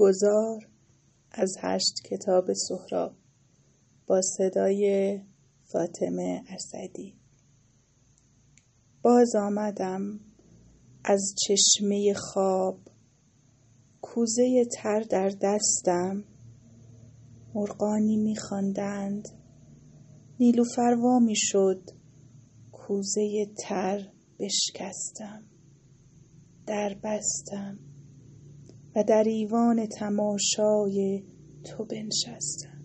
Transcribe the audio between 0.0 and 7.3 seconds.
گذار از هشت کتاب سهراب با صدای فاطمه اسدی.